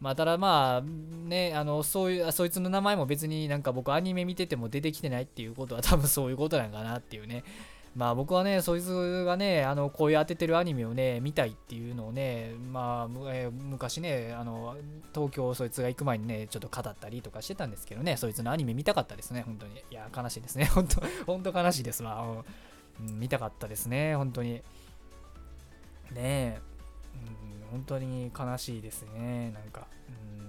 [0.00, 7.44] まあ、ただまあ、ね、あの、そういう、そいつの名前も別になんか僕アニメ見てても出てきてないっていうことは多分そういうことなんかなっていうね。
[7.94, 14.76] まあ僕はね、そいつがね、あの、声当ててるアニメをね、見たいっていうのをね、まあ、えー、昔ね、あの、
[15.14, 19.74] 東京そいつが行く前にね、ちょっと語ったりとかしてたんですけどね、そいつのアニメ見たかったですね、本当に。
[19.90, 22.44] いや、悲しいですね、 本当、本当悲しいですわ。
[23.00, 24.54] うん、見たかったですね、本当に。
[24.54, 24.62] ね
[26.16, 26.60] え、
[27.14, 29.86] うん、本当に悲しいですね、なんか。
[30.38, 30.43] うん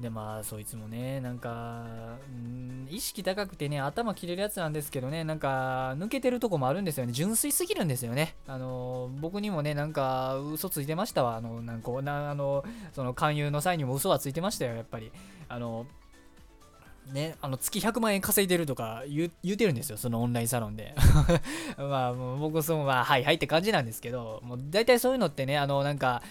[0.00, 1.84] でまあそいつもねなんか
[2.32, 7.12] ん意識高くてね頭切れるやつなんですけどねなんか抜けてるとこもあるんですよね。
[7.12, 8.34] 純粋すぎるんですよね。
[8.46, 11.36] あの僕にもねなんか嘘ついてましたわ。
[11.36, 15.12] あのなんかなあのその勧誘の際にも嘘はついてましたよやっぱり。
[15.48, 15.86] あの
[17.12, 20.94] ね、あの月100万円稼いでるとか言うてるんですよ、そのオンラインサロンで。
[21.76, 26.22] まあ、もう僕その、まあ、はいはいって感じなんですけど、もう大体そういうのってね、あの、なんか、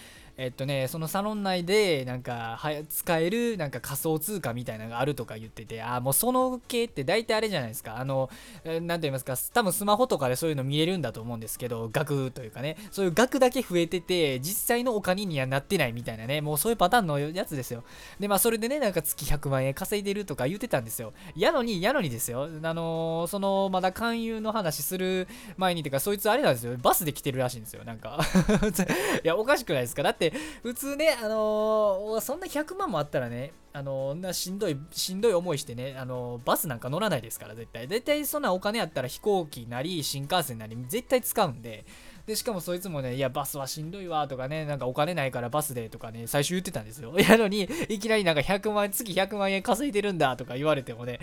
[0.42, 7.98] えっとね、そのサロン内でなんか使えるなんか仮想通貨みたいなのがあるとか言ってて、あもうその系って大体あれじゃないですか。
[7.98, 8.30] あの、
[8.64, 17.84] 何と言いますか、多分スマホとかでそういうの見れるんだと思うんですけど、額というかね、そういう額だけ増えてて、実際のお金にはなってないみたいなね、もうそういうパターンのやつですよ。
[18.18, 21.12] で、まあそれでね、なんか月100万円稼いでるとか言ってたんですよ。
[21.36, 22.48] やのに、やのにですよ。
[22.62, 26.78] あのー、その、まだ勧誘の話する前に、てか、そいつあれなんですよ。
[26.78, 27.84] バスで来てるらしいんですよ。
[27.84, 28.18] なんか
[29.22, 30.02] いや、おかしくないですか。
[30.02, 30.29] だって、
[30.62, 37.86] 普通ね、あのー、そんな100万もあったらね、あのー、しんどい、しんどい思いしてね、あのー、バスなんか乗らないですから、絶対。
[37.86, 41.84] 絶対そんなお金あったら飛行機なり、新幹線なり、絶対使うんで、
[42.26, 47.12] で、しかもそいつもね、いや、バスはしんどいわとかね、なんかお金ないからバスでとかね、最初言ってたんですよ。
[47.18, 51.20] やのに、いきなりなんか100万、月100万円稼いでるんだとか言われてもね、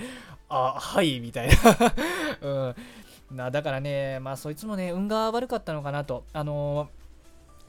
[0.49, 1.55] あ、はい、みたいな。
[2.41, 3.35] うん。
[3.37, 6.23] なだからね、まあそいつもね、運が悪かったのかなと。
[6.33, 6.96] あのー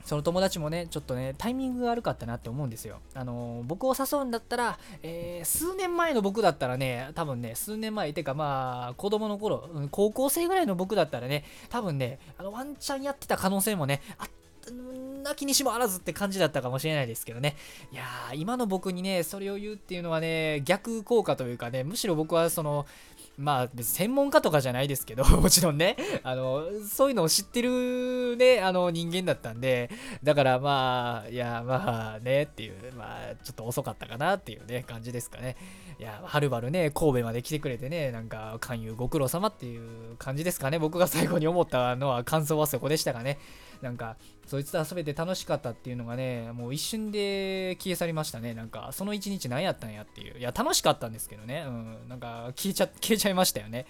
[0.09, 3.01] その友達もね、ちょっとね、タイミングが悪かったなって思うんですよ。
[3.13, 14.29] あのー、僕を誘うんだったら、えー、数年前の僕だったらね、多分ね、数年前、てかまあ、子供の頃、高校生ぐらいの僕だったらね、多分ね、あのワンチャンやってた可能性もね、あ
[15.23, 17.57] なきにしもあらずって感じだったかもしれないですけどね。
[17.93, 22.87] いやー、今の僕にね、それを言うっていうのはね、逆効果というかね、むしろ僕はその、
[23.39, 29.91] まあ別専門家とかじゃないですけど、 もちろんね、あの、そういうのを知ってるね、あの人間だったんで、
[30.23, 35.57] だからまあ、いや、まあねっていう、まあちょっと遅かったかなっていうね、感じですかね。
[36.01, 40.79] いや、はるばるね、神戸まで来てくれてね、なんか、勧誘ご苦労様っていう感じですかね。
[40.79, 43.39] 僕が最後に思ったのは感想はそこでしたかね。
[43.83, 48.55] なんか、そいつと遊べて楽しかったっていうのがね、もう一瞬で消え去りましたね。
[48.55, 50.39] なんか、その一日何やったんやっていう。
[50.39, 51.65] いや、楽しかったんですけどね。
[51.67, 53.87] うん、なんか、消えちゃ、消えちゃいましたよね。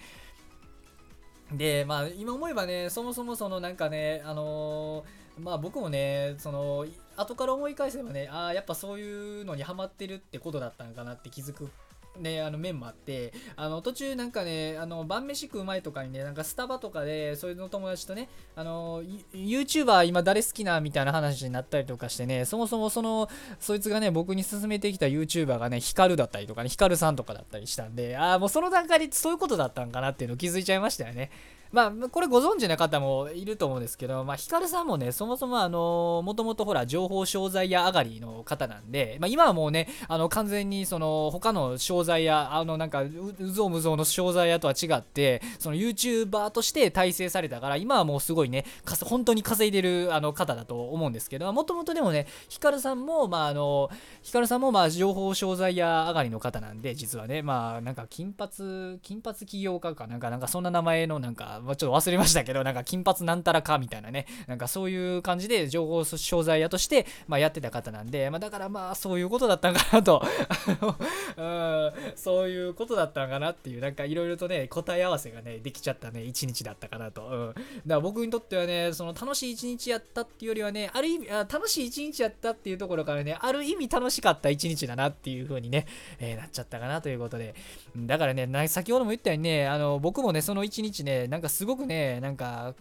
[1.51, 6.85] で、まあ、今思えばね、そもそもそのなんかね、あのー、まあ僕もね、その、
[7.17, 11.71] 後から思い返せばね、ああ、やっぱそういうのにハマってるってことだったのかなって気づく
[12.17, 19.01] ね、あの面もあってあの途中なんかねあの晩飯食う前とかにねなんかスタバとかでそれの友達とねあの
[19.33, 23.29] YouTuber 今誰好きなみたいな話になったりとかしてねそもそもその
[23.59, 31.31] そいつがね僕に勧めてきた YouTuber がねヒカルだったりとかねヒカルさんとかだったりしたんでああもうその段階でそういうことだったんかなっていうの気づいちゃいましたよね。
[31.71, 43.11] まあ、これご存知な方もいると思うんですけど、まあ、ヒカルさんもね、そもそもあの、もともとほら、情報商材屋上がりの方なんで、まあ、今はもうね、あの、完全にその、他の商材屋、あの、なんか、う
[43.51, 48.65] ぞうむぞうの商材屋とは違って、その、YouTuber として体制されたから、今はもうすごいね、
[49.03, 53.91] 本当に稼いでるあの方だと思うんですけど、もともとでもね、ヒカルさんも、まあ、あの、
[54.23, 70.21] ヒカルさんも、まあ、情報商材屋上がりの方なんで、実はね、まあ、なんか、金髪、金髪起業家かなんか、なんか、そんな名前の、なんか、まあ、ちょっと忘れましたけど、なんか金髪なんたらかみたいなね、なんかそういう感じで情報商材屋として、まあ、やってた方なんで、まあ、だからまあそういうことだったんかなと。
[71.37, 77.27] うん、そういうことだったんかなっていう、なんかいろいろとね、答え合わせがね、できちゃったね、一日だったかなと。
[77.27, 85.85] うん、だから僕にとってはね、その楽しい一日やったっていうよりはね、ある意味、あ楽しい一日やったっていうところからね、ある意味楽しかった一日だなっていう風にね、
[86.19, 87.55] えー、なっちゃったかなということで。
[87.95, 92.75] だからね、先ほども言ったようにね、あの僕もね、その一日ね、なんかすごくね、なんか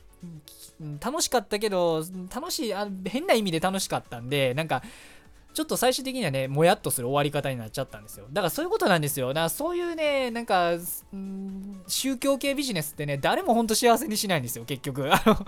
[1.00, 2.04] 楽しかったけど
[2.34, 4.82] 楽しいあ変な意味で楽しかったんでなんか
[5.58, 8.26] ちょっと最終的にはね、もやっとする終わり方になっちゃったんですよ。
[8.32, 9.28] だからそういうことなんですよ。
[9.28, 10.74] だからそういうね、なんか、
[11.88, 15.12] 宗教系ビジネスってね、誰も本当幸せにしないんですよ、結局。
[15.12, 15.44] あのだか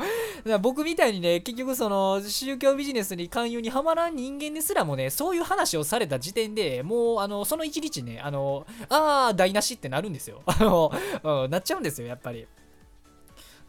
[0.46, 10.42] ら僕みたいにね、結局その宗教ビジネスに勧誘にはまらん人間ですらもね、そういう話をされた時点でもう、あの、その一日ね、あの、ああ、台無しってなるんですよ。
[10.44, 10.90] あの、
[11.44, 12.48] うん、なっちゃうんですよ、やっぱり。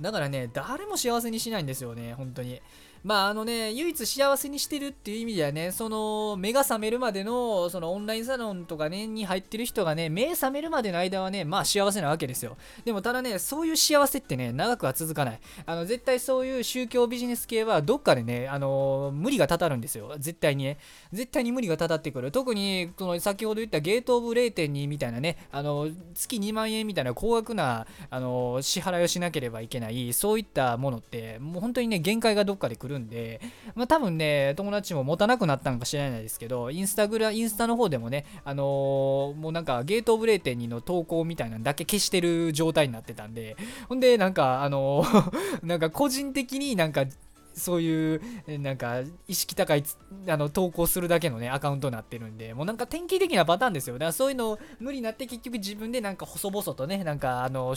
[0.01, 2.61] だからね、誰も幸せにしないんですよね、本当に。
[3.03, 12.57] まああのね、唯一幸せにしてるっていう意味ではね、その目が覚めるまでのそのオンラインサロンとかね、に入ってる人がね、目覚めるまでの間はね、まあ幸せなわけですよ。
[12.85, 15.39] でもただね、そういう幸せってね、長くは続かない。
[15.65, 20.13] あの絶対そういう宗教ビジネス系はどっかでね、あの無理がたたるんですよ。
[20.19, 20.77] 絶対にね。
[21.11, 22.31] 絶対に無理がたたってくる。
[22.31, 33.41] 特に、その先ほど言ったゲートオブ0.2みたいなね、あの月2万円みたいな高額なあの支払いをしなければいけない、そういったものって、もう本当にね、限界がどっかで来るるんで、
[33.75, 43.57] まあ、多分ね、友達も持たなくなったんか知らないですけど、インスタグラ、インスタの方でもね、あのー、もうなんかゲートオブ0.2の投稿みたいなのだけ消してる状態になってたんで、
[43.89, 47.05] ほんで、なんか、あのー、 なんか個人的になんか
[47.53, 48.21] そういう
[48.59, 49.83] なんか意識高い
[50.27, 57.75] あの投稿するだけのねアカウントになってるんでもうなんか典型的なパターンですよだからそういうの無理になって結局自分でなんか細々とねなんかあの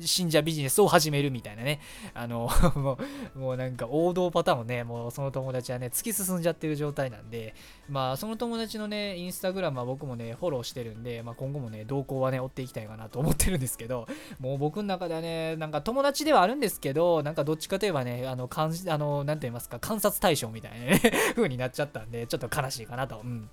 [0.00, 1.80] 信者ビジネスを始めるみたいなね。
[2.14, 2.98] あのも
[3.34, 7.54] うもうなんか王道パターンをねもうその友達はね突き進んじゃってる状態なんで
[7.88, 14.06] まあその友達のねインスタグラムは僕もねフォローしてるんで、まあ、今後もね動向はね追っていきたいかなと思ってるんですけど
[14.40, 21.00] もう僕の中ではねなんか友達ではあるんですけどなんかどっちかといえばねあの感じあの何て言いますか、観察対象みたいなね
[21.34, 23.20] 風になっちゃったんで、ちょっと悲しいかなと。
[23.22, 23.48] うん。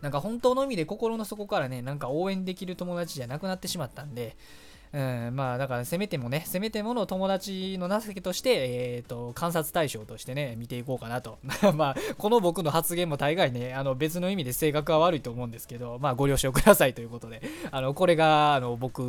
[0.00, 4.36] なんか本当の意味で心の底からね、なんか応援できる友達じゃなくなってしまったんで、
[4.92, 8.50] うん、まあだからせめてもね、せめてもの友達の情けとして、
[8.96, 11.38] えっ、ー、と、観察対象としてね、見ていこうかなと。
[11.74, 19.00] まあ、この僕の発言も大概ね、あの別の意味で性格は悪いと思うんですけど、まあご了承くださいということで、あの、これがあの僕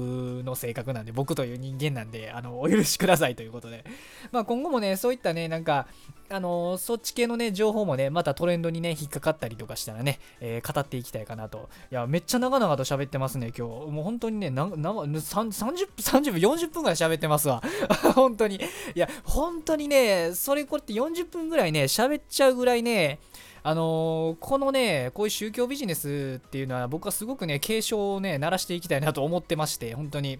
[0.45, 3.84] の性格なんで、僕という人間なんで、あの、お許しくださいということで、
[4.32, 5.88] まあ今後もね、そういったね、なんか、
[6.32, 11.69] あのそっち系のね、情報もね、またトレンドにね、引っかかったりとかしたらね、えー、語っていきたいかなと。
[11.91, 13.91] いや、めっちゃ長々と喋ってますね、今日。
[13.91, 17.61] もう本当にね、なな 30, 分30分、40分ぐらい喋ってますわ。
[18.15, 18.55] 本当に。
[18.55, 18.59] い
[18.95, 23.19] や、本当にね、それこれって40分ぐらいね、喋っちゃうぐらいね、
[23.63, 30.39] あのー、このね、こういう宗教ビジネスっていうのは僕はすごくね、警鐘をね、鳴らしていきたいなと思ってまして、本当に、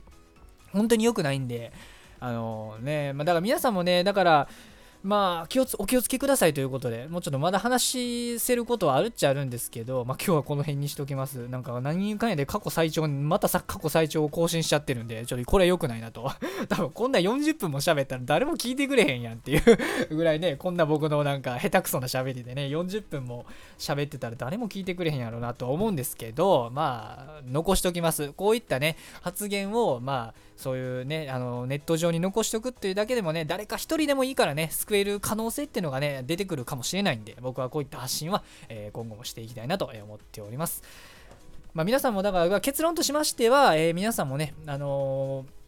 [0.72, 1.72] 本当に良くないんで、
[2.20, 4.48] あのー、ね、まあ、だから皆さんもね、だから、
[5.04, 11.48] まあ気をお気をつけくださいということで、もうちょっとまだ話せることはあるっちゃあるんですけど、まあ今日はこの辺にしときます。
[11.48, 16.32] なんか何人かんやで過去最長、またさ過去最長を更新しちゃってるんで、ちょっとこれ良くないなと。
[16.70, 23.46] 多分こんな40分も喋ったら誰も聞いてくれへんやんっていうぐらいね、こんな僕のなんか下手くそな喋りでね、40分も
[23.80, 28.34] 喋ってたら誰も聞いてくれへんやろうなと思うんですけど、まあ残しときます。
[28.34, 40.84] こういったね、発言をまあそういうね、あのネット上に残しておくっていうだけでもね、誰か一人でもいいからね、救える可能性っていうのがね、出てくるかもしれないんで、僕はこういった発信は、えー、今後もしていきたいなと思っております。
[41.74, 45.61] まあ、皆さんもだから結論としましては、えー、皆さんもね、あのー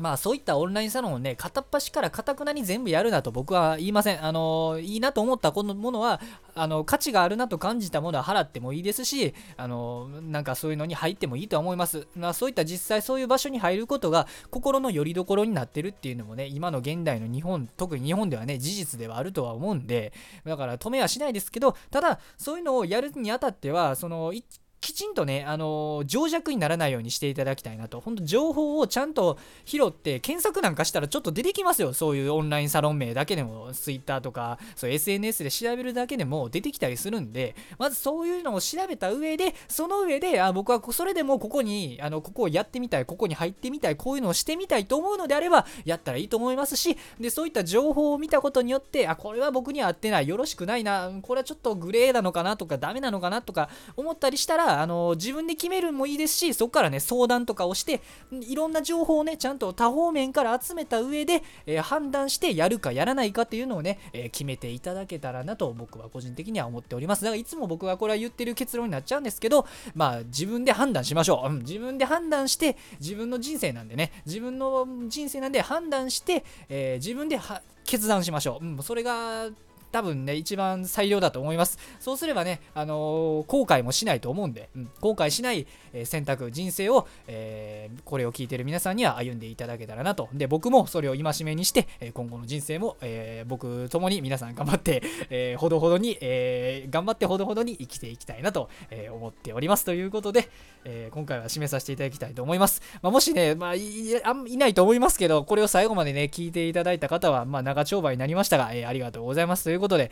[0.00, 4.24] まあそういったオンラインサロンをね、片っ端からかたくなに全部やるなと僕は言いません。
[4.24, 6.20] あのいいなと思ったこのものは、
[6.54, 12.06] あの価値があるなと感じたものは払ってもいいですし、あのなんかそういうのに入ってもいいとは思います。
[12.16, 20.12] まあ、そういった実際そういう場所に入ることが心の拠り所になってるっていうのもね、今の現代の日本、特に日本ではね、事実ではあるとは思うんで、
[20.44, 24.32] だから止めはしないですけど、ただそういうのをやるにあたっては、その
[24.80, 28.00] きちんとね、あのー、情弱にならないようにしていただきたいなと。
[28.00, 31.92] 本当情報をちゃんと拾って、検索なんかしたらちょっと出てきますよ。
[31.92, 58.00] そういうオンラインサロン名だけでも、Twitter とか、そう SNS で調べるだけでも出てきたりするんで、まずそういうのを調べた上で、その上で、あ僕はそれでもここに、あの、ここをやってみたい、ここに入ってみたい、こういうのをしてみたいと思うのであれば、やったらいいと思いますし、で、そういった情報を見たことによって、あ、これは僕には合ってない、よろしくないな、これはちょっとグレーなのかなとか、ダメなのかなとか思ったりしたら、あの、自分で決めるもいいですしそこからね相談とかをして
[58.30, 67.24] いろんな情報をねちゃんと多方面から集めた上で、えー、判断してやるかやらないかっていうのをね、えー、決めていただけたらなと僕は個人的には思っております。
[67.24, 77.38] だからいつも僕がこれは言ってる結論になっちゃうんですけどまあ自分で判断しましょう、うん、自分で判断して自分の人生なんでね自分の人生なんで判断して、えー、自分で
[77.84, 79.48] 決断しましょう、うん、それが
[79.92, 81.78] 多分ね、一番最良だと思います。
[81.98, 90.28] そうすればね、あのー、後悔もしないと思うんで、うん、後悔しない、え、選択、人生を、えー、これを聞いてる皆さんには歩んでいただけたらなと。
[90.32, 99.84] で、僕もそれを戒めにして、え今後の人生も、え僕ともに皆さん頑張って、えほどほどに、え頑張ってほどほどに生きていきたいなと、え思っております。
[99.84, 100.48] ということで、
[100.84, 102.82] え今回は締めさせていただきたいと思います。
[103.02, 103.80] まあ、もしね、まあい、
[104.10, 110.10] いないと思いますけど、これを最後までね、聞いていただいた方は、まあ、長丁場になりましたが、えありがとうございますといういうことで、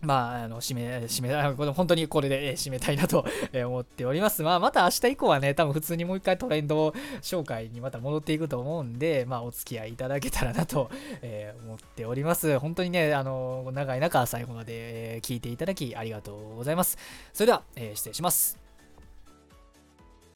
[0.00, 4.42] まあ、あの、締め、締め、本当にこれで締めたいなと思っております。
[4.42, 6.88] まあ、また明日以降はね、多分普通にもう一回トレンド
[7.22, 10.90] 紹介にまた戻っていくと思うんで、まあ、お付き合いいただけたらなと、
[11.64, 12.58] 思っております。
[12.58, 16.98] 本当にね、あの、長い中、最後まで聞いていただきありがとうございます。
[17.32, 18.61] それでは、え、失礼します。